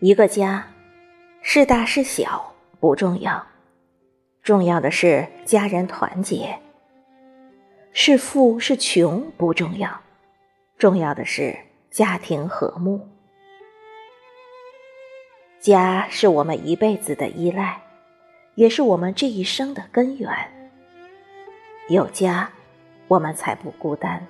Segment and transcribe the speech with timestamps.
[0.00, 0.66] 一个家，
[1.40, 3.46] 是大是小不重要，
[4.42, 6.58] 重要的是家人团结。
[7.92, 10.02] 是富是穷不重要，
[10.76, 11.56] 重要的是
[11.90, 13.08] 家庭和睦。
[15.60, 17.80] 家是我们一辈子的依赖，
[18.54, 20.30] 也是我们这一生的根源。
[21.88, 22.52] 有家，
[23.08, 24.20] 我们才不孤单；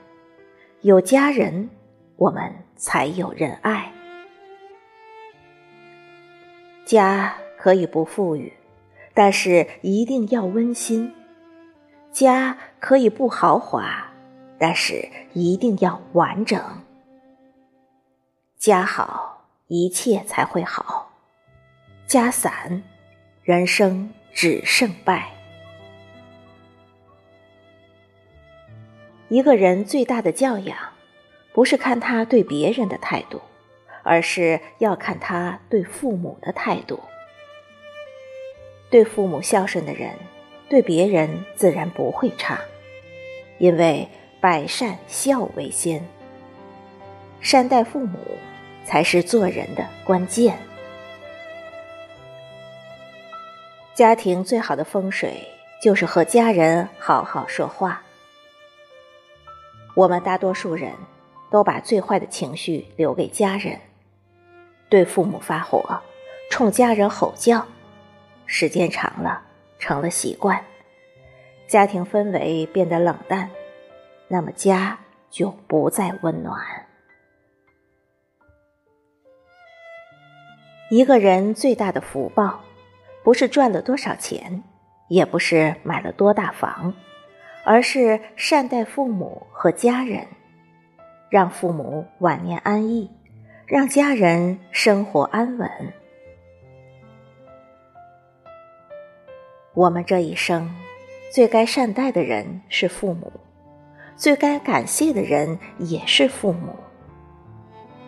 [0.83, 1.69] 有家人，
[2.15, 3.93] 我们才有人爱。
[6.87, 8.53] 家可以不富裕，
[9.13, 11.11] 但是一定要温馨；
[12.13, 14.07] 家可以不豪华，
[14.57, 16.63] 但是一定要完整。
[18.57, 21.09] 家好，一切才会好；
[22.07, 22.85] 家散，
[23.43, 25.32] 人生只剩败。
[29.29, 30.79] 一个人最大的教养，
[31.53, 33.43] 不是看他对别人的态度。
[34.07, 37.01] 而是要看他对父母的态度。
[38.88, 40.13] 对父母孝顺的人，
[40.68, 42.60] 对别人自然不会差，
[43.59, 44.09] 因为
[44.40, 46.07] 百善孝为先。
[47.40, 48.18] 善待父母，
[48.85, 50.57] 才是做人的关键。
[53.93, 55.48] 家庭最好的风水，
[55.82, 58.02] 就是和家人好好说话。
[59.96, 60.93] 我们大多数人
[61.51, 63.80] 都把最坏的情绪留给家人。
[64.88, 66.00] 对父母发火，
[66.50, 67.66] 冲家人吼叫，
[68.47, 69.42] 时间长了
[69.78, 70.65] 成了习惯，
[71.66, 73.50] 家庭氛围变得冷淡，
[74.28, 74.98] 那么家
[75.28, 76.60] 就不再温暖。
[80.88, 82.60] 一个人最大的福报，
[83.25, 84.62] 不是赚了多少钱，
[85.08, 86.94] 也不是买了多大房，
[87.64, 90.28] 而是善待父母和家人，
[91.28, 93.10] 让父母晚年安逸。
[93.69, 95.69] 让家人生活安稳。
[99.75, 100.72] 我们这一生
[101.32, 103.32] 最该善待的人是父母，
[104.15, 106.76] 最该感谢的人也是父母。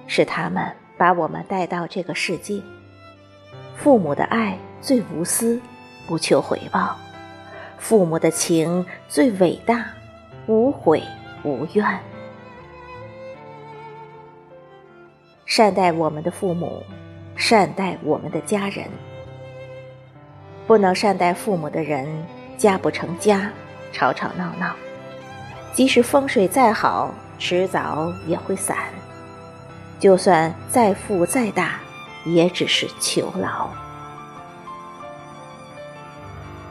[0.07, 0.65] 是他们
[0.97, 2.63] 把我们带到这个世界，
[3.75, 5.61] 父母的爱最无私，
[6.07, 6.95] 不求回报；
[7.79, 9.87] 父母的情最伟大，
[10.47, 11.03] 无悔
[11.43, 12.08] 无怨。
[15.49, 16.83] 善待我们的父母，
[17.35, 18.85] 善待我们的家人。
[20.67, 22.07] 不能善待父母的人，
[22.59, 23.51] 家不成家，
[23.91, 24.75] 吵吵闹闹。
[25.73, 28.77] 即使风水再好，迟早也会散。
[29.99, 31.81] 就算再富再大，
[32.27, 33.71] 也只是囚牢。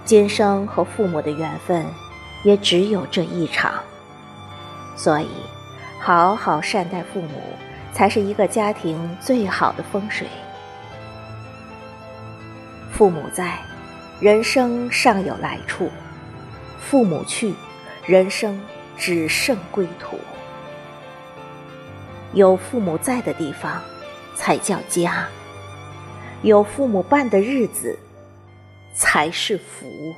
[0.05, 1.83] 今生和父母的缘分，
[2.43, 3.73] 也只有这一场。
[4.95, 5.31] 所以，
[5.99, 7.41] 好好善待父母。
[7.97, 10.27] 才是一个家庭最好的风水。
[12.91, 13.57] 父母在，
[14.19, 15.87] 人生尚有来处；
[16.79, 17.55] 父母去，
[18.05, 18.61] 人生
[18.95, 20.19] 只剩归途。
[22.33, 23.81] 有父母在的地方，
[24.35, 25.25] 才叫家；
[26.43, 27.97] 有父母伴的日子，
[28.93, 30.13] 才是福。